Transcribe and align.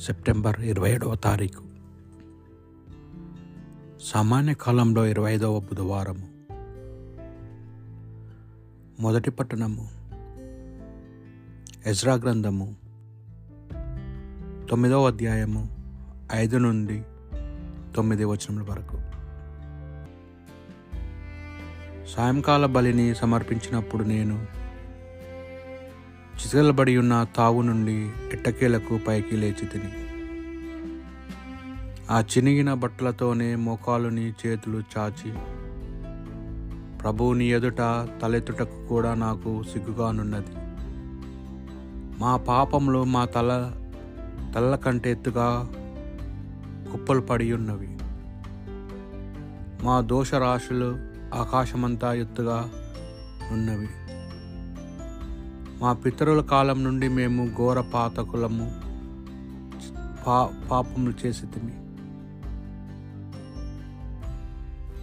September 0.00 0.60
ఇరవై 0.60 0.92
ఏడవ 0.92 1.14
తారీఖు. 1.14 1.62
సామాన్య 4.02 4.54
కాలంలో 4.54 5.06
ఇరవై 5.06 5.34
ఐదవ 5.34 5.60
బుధవారము. 5.60 6.28
మొదటి 9.02 9.30
పట్టణము 9.30 9.88
ఎజ్రా 11.86 12.14
గ్రంథము 12.14 12.76
తొమ్మిదవ 14.70 15.06
అధ్యాయము 15.06 15.68
ఐదు 16.32 16.56
నుండి 16.56 17.02
తొమ్మిది 17.96 18.24
వచనముల 18.24 18.62
వరకు. 18.62 18.96
సాయంకాల 22.06 22.66
బలిని 22.66 23.14
సమర్పించినప్పుడు 23.14 24.04
నేను 24.04 24.46
చిసలబడి 26.38 26.96
ఉన్న 26.96 27.26
తావు 27.36 27.62
నుండి 27.62 27.94
ఎట్టకేలకు 28.32 29.00
పైకి 29.08 29.36
లేచి 29.36 29.66
తిని. 29.66 29.90
ఆ 32.10 32.18
చినిగిన 32.20 32.74
బట్టలతోనే 32.74 33.54
మోకాలుని 33.54 34.26
చేతులు 34.40 34.82
చాచి 34.92 35.30
ప్రభువుని 37.02 37.46
ఎదుట 37.48 37.82
తలెత్తుటకు 38.22 38.86
కూడా 38.86 39.14
నాకు 39.14 39.62
సిగ్గుగానున్నది. 39.62 40.54
మా 42.18 42.36
పాపములు 42.36 43.04
మా 43.04 43.24
తల 43.24 43.50
తల్ల 44.54 44.76
కంటే 44.76 45.10
ఎత్తుగా 45.10 45.48
కుప్పలు 46.92 47.20
పడి 47.20 47.52
ఉన్నవి 47.52 47.90
మా 49.84 50.00
దోషరాశులు 50.00 50.90
ఆకాశమంతా 51.34 52.14
ఎత్తుగా 52.14 52.58
ఉన్నవి. 53.52 53.88
మా 55.80 55.92
పితరుల 55.92 56.40
కాలం 56.40 56.84
నుండి 56.84 57.08
మేము 57.08 57.54
ఘోర 57.56 57.80
పాతకులము 57.80 58.80
పా 60.26 60.52
పాపములు 60.70 61.26
చేసి 61.26 61.46
తిని. 61.46 61.72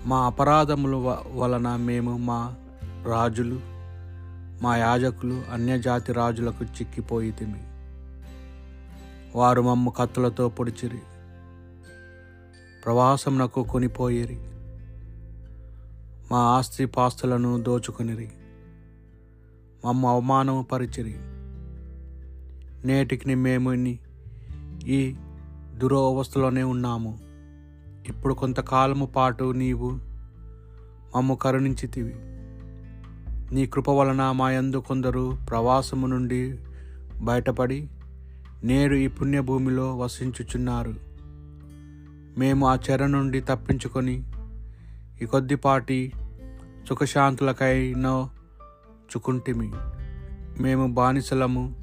మా 0.08 0.26
అపరాధముల 0.26 0.96
వలన 1.34 1.76
మేము 1.76 2.18
మా 2.18 2.56
రాజులు 3.04 3.60
మా 4.62 4.76
యాజకులు 4.78 5.44
అన్యజాతి 5.54 6.14
రాజులకు 6.14 6.64
చిక్కిపోయి 6.64 7.32
తిమి 7.32 7.64
వారు 9.36 9.62
మమ్ము 9.62 9.92
కత్తులతో 9.92 10.50
పొడిచిరి 10.50 11.02
ప్రవాసమునకు 12.86 13.64
కొనిపోయిరి. 13.64 14.40
మా 16.32 16.38
ఆస్తి 16.38 16.86
పాస్తులను 16.86 17.62
దోచుకొనిరి. 17.62 18.32
మమ్మ 19.86 20.06
అవమానపరిచిరి 20.06 21.16
నేటికి 22.88 23.36
మేము 23.36 23.98
ఈ 24.86 25.16
దురవస్థలోనే 25.78 26.64
ఉన్నాము. 26.64 27.20
ఇప్పుడు 28.08 28.34
కొంతకాలము 28.34 29.06
పాటు 29.06 29.52
నీవు 29.52 29.92
మమ్ము 31.16 31.36
కరుణించితివి. 31.36 32.14
నీ 33.56 33.66
కృప 33.66 33.90
వలన 33.90 34.32
మా 34.32 34.52
యందు 34.52 34.78
కొందరు 34.78 35.38
ప్రవాసము 35.50 36.08
నుండి 36.08 36.60
బయటపడి 37.22 37.90
నేడు 38.64 38.96
ఈ 38.96 39.08
పుణ్యభూమిలో 39.08 39.98
వసించుచున్నారు. 39.98 40.96
మేము 42.38 42.68
ఆ 42.68 42.78
చెర 42.90 43.06
నుండి 43.06 43.42
తప్పించుకొని 43.42 44.24
ఈ 45.22 45.26
కొద్దిపాటి 45.26 46.12
సుఖశాంతులకైనో 46.90 48.30
చుకుంటిమి 49.10 49.72
మేము 50.60 50.94
బానిసలము. 50.94 51.76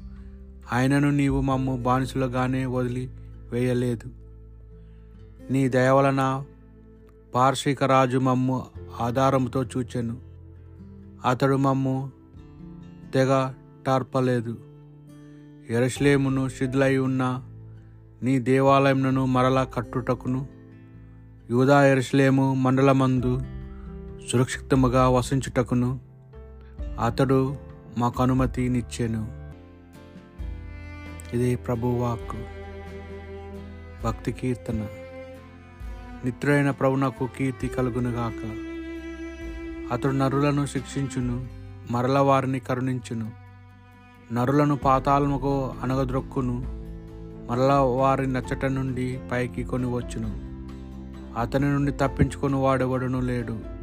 ఆయనను 0.73 1.09
నీవు 1.09 1.41
మమ్ము 1.41 1.77
బానిసలుగానే 1.77 2.65
వదిలి 2.65 3.09
వేయలేదు. 3.51 4.09
నీ 5.51 5.69
దయవలన 5.69 6.43
పార్షిక 7.35 7.83
రాజు 7.83 8.17
మమ్ము 8.17 8.65
ఆధారముతో 9.01 9.63
చూచెను. 9.63 10.17
అతడు 11.25 11.55
మమ్ము 11.55 12.11
తెగ 13.13 13.53
టార్పలేదు. 13.87 14.57
ఎరశ్లేమును 15.69 16.49
శిథిలై 16.49 16.97
ఉన్న 16.97 17.43
నీ 18.23 18.39
దేవాలయమును 18.39 19.25
మరలా 19.25 19.63
కట్టుటకును 19.63 20.47
యూదా 21.49 21.85
ఎరస్లేము 21.85 22.53
మండలమందు 22.53 23.41
సురక్షితముగా 24.31 25.09
వసించుటకును 25.09 25.99
అతడు 26.99 27.55
మాకు 27.97 28.23
అనుమతినిచ్చాను 28.23 29.41
ఇది 31.35 31.55
ప్రభువాక్కు. 31.55 32.37
భక్తి 34.03 34.31
కీర్తన 34.31 34.87
నిత్రుడైన 36.25 36.71
ప్రభునకు 36.71 37.29
కీర్తి 37.37 37.67
కలుగునుగాక. 37.67 38.71
అతడు 39.93 40.11
నరులను 40.11 40.65
శిక్షించును 40.65 41.47
మరల 41.91 42.19
వారిని 42.19 42.59
కరుణించును. 42.59 43.31
నరులను 44.33 44.75
పాతాళముకు 44.75 45.73
అనగద్రొక్కును 45.83 46.63
మరల 47.49 47.73
వారి 47.73 48.27
నచ్చట 48.27 48.65
నుండి 48.65 49.19
పైకి 49.31 49.63
కొని 49.63 49.85
వచ్చును 49.85 50.51
అతని 51.39 51.65
నుండి 51.65 51.91
తప్పించుకొని 51.91 52.55
వాడెవడును 52.55 53.19
లేడు. 53.19 53.80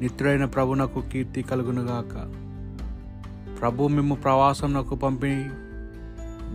నిత్యుడైన 0.00 0.44
ప్రభునకు 0.44 1.02
కీర్తి 1.12 1.42
కలుగునుగాక. 1.42 2.44
ప్రభు 3.60 3.88
మిమ్ము 3.88 4.14
ప్రవాసంకు 4.14 4.94
పంపి 4.94 5.46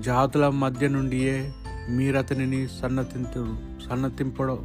జాతుల 0.01 0.49
మధ్య 0.49 0.87
నుండియే 0.87 1.53
మీరతనిని 1.89 2.67
సన్నతింతుడు 2.67 3.55
సన్నతింపడు. 3.89 4.59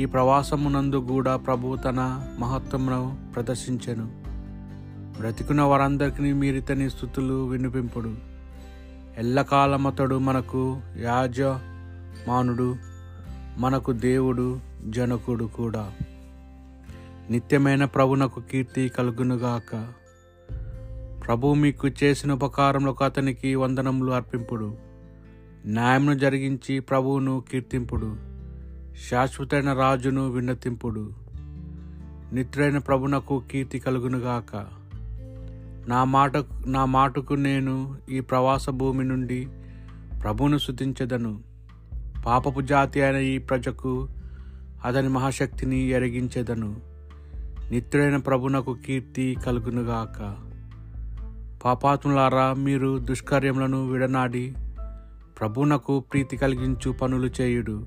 ఈ 0.00 0.04
ప్రవాసమునందు 0.04 0.96
కూడా 0.96 1.36
ప్రభు 1.36 1.76
తన 1.76 2.28
మహత్వమును 2.38 3.16
ప్రదర్శించెను. 3.34 4.10
బ్రతికున్న 5.20 5.62
వారందరికీ 5.62 6.32
మీరితని 6.32 6.90
స్థుతులు 6.90 7.46
వినిపింపుడు. 7.46 8.14
ఎల్లకాలమతడు 9.18 10.18
మనకు 10.18 10.80
యాజమానుడు 10.96 12.76
మనకు 13.58 13.92
దేవుడు 13.92 14.60
జనకుడు 14.88 15.44
కూడా. 15.44 15.90
నిత్యమైన 17.30 17.84
ప్రభునకు 17.84 18.40
కీర్తి 18.40 18.88
కలుగునుగాక. 18.88 19.92
ప్రభు 21.26 21.54
మీకు 21.54 21.88
చేసిన 21.88 22.32
ఉపకారములకు 22.32 23.04
అతనికి 23.04 23.54
వందనములు 23.54 24.12
అర్పింపుడు. 24.12 24.76
న్యాయమును 25.66 26.18
జరిగించి 26.18 26.80
ప్రభువును 26.80 27.44
కీర్తింపుడు. 27.50 28.16
శాశ్వతైన 29.10 29.72
రాజును 29.72 30.30
విన్నతింపుడు. 30.30 31.12
నిత్రైన 32.32 32.78
ప్రభునకు 32.78 33.42
కీర్తి 33.50 33.78
కలుగునుగాక. 33.78 34.66
నా 35.88 36.04
మాట 36.04 36.32
నా 36.66 36.84
మాటకు 36.84 37.34
నేను 37.34 37.96
ఈ 38.10 38.20
ప్రవాస 38.20 38.70
భూమి 38.70 39.04
నుండి 39.04 39.48
ప్రభువును 40.22 40.58
శుతించదను 40.58 41.40
పాపపు 42.26 42.60
జాతి 42.60 43.02
అయిన 43.02 43.16
ఈ 43.16 43.38
ప్రజకు 43.38 44.08
అతని 44.84 45.08
మహాశక్తిని 45.08 45.78
ఎరిగించెదను. 45.78 46.95
నిత్యుడైన 47.70 48.16
ప్రభునకు 48.16 48.76
కీర్తి 48.86 49.36
కలుగునుగాక. 49.46 50.36
పాపాత్ములారా 51.64 52.54
మీరు 52.54 52.98
దుష్కార్యములను 52.98 53.88
విడనాడి 53.88 54.54
ప్రభునకు 55.40 56.00
ప్రీతి 56.00 56.36
కలిగించు 56.36 56.92
పనులు 56.92 57.30
చేయుడు. 57.40 57.86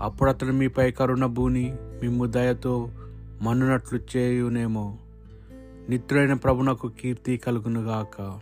అప్పుడు 0.00 0.30
అతడు 0.30 0.52
మీపై 0.52 0.90
కరుణ 0.90 1.26
భూని 1.26 1.76
మిమ్ము 2.02 2.26
దయతో 2.26 2.90
మన్నునట్లు 3.42 4.00
చేయునేమో. 4.16 4.96
నిత్రుడైన 5.88 6.32
ప్రభునకు 6.32 6.88
కీర్తి 6.88 7.36
కలుగునుగాక. 7.36 8.40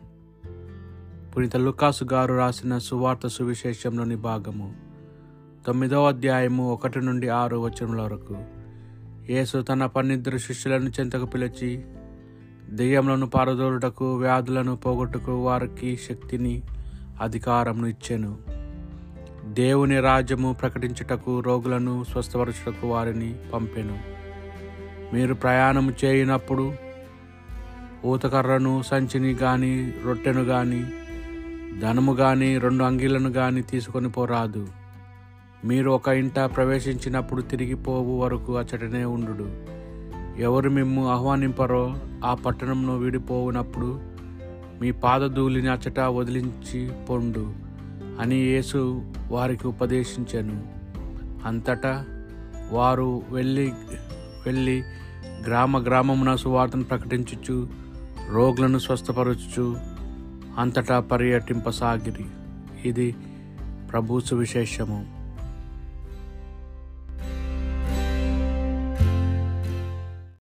పునీత 1.36 1.56
లుకాసు 1.56 2.04
గారు 2.12 2.34
రాసిన 2.34 2.78
సువార్త 2.78 3.26
సువిశేషంలోని 3.26 4.16
భాగము 4.16 4.74
తొమ్మిదవ 5.66 6.08
అధ్యాయము 6.08 6.72
ఒకటి 6.72 7.00
నుండి 7.00 7.28
ఆరు 7.28 7.56
వచనముల 7.56 8.00
వరకు. 8.00 8.57
యేసు 9.30 9.62
తన 9.62 9.86
పన్నిద్దరు 9.86 10.38
శిష్యులను 10.38 10.88
చెంతకు 10.88 11.24
పిలిచి 11.24 11.84
దెయ్యములను 12.70 13.26
పారదోలుటకు 13.26 14.14
వ్యాధులను 14.16 14.76
పోగొట్టుకు 14.76 15.44
వారికి 15.44 15.96
శక్తిని 15.96 16.62
అధికారమును 17.20 17.86
ఇచ్చెను. 17.86 18.38
దేవుని 19.44 20.00
రాజ్యము 20.00 20.52
ప్రకటించుటకు 20.52 21.40
రోగులను 21.40 22.04
స్వస్థపరచుటకు 22.04 22.86
వారిని 22.86 23.34
పంపెను. 23.54 23.98
మీరు 25.14 25.34
ప్రయాణము 25.34 25.92
చేయనప్పుడు 26.04 26.72
ఊతకర్రను 28.04 28.82
సంచిని 28.82 29.34
కానీ 29.34 29.94
రొట్టెను 30.04 30.44
కానీ 30.44 30.92
ధనము 31.80 32.14
కానీ 32.14 32.58
రెండు 32.58 32.84
అంగీలను 32.84 33.32
కానీ 33.32 33.62
తీసుకొని 33.62 34.10
పోరాదు. 34.10 34.68
మీరు 35.64 35.90
ఒక 35.90 36.08
ఇంట 36.08 36.38
ప్రవేశించినప్పుడు 36.38 37.42
తిరిగిపోవు 37.42 38.20
వరకు 38.20 38.56
అచ్చటనే 38.56 39.04
ఉండు 39.04 39.78
ఎవరు 40.40 40.70
మిమ్ము 40.70 41.08
ఆహ్వానింపరో 41.08 41.94
ఆ 42.24 42.34
పట్టణంను 42.34 42.98
వీడిపోవునప్పుడు 42.98 44.00
మీ 44.80 44.90
పాదధూళిని 44.90 45.70
అచ్చట 45.70 46.00
వదిలించి 46.00 46.90
పొండు 47.10 47.52
అని 48.20 48.36
యేసు 48.36 49.12
వారికి 49.28 49.68
ఉపదేశించాను. 49.68 50.62
అంతటా 51.46 52.04
వారు 52.72 53.22
వెళ్ళి 53.30 53.72
వెళ్ళి 54.46 54.82
గ్రామ 55.46 55.84
గ్రామమున 55.84 56.34
సువార్తను 56.34 56.84
ప్రకటించుచు 56.84 57.68
రోగులను 58.30 58.78
స్వస్థపరచుచు 58.78 59.76
అంతటా 60.58 61.00
పర్యటింపసాగిరి. 61.00 62.24
ఇది 62.88 63.16
ప్రభు 63.92 64.20
సువిశేషము. 64.20 65.17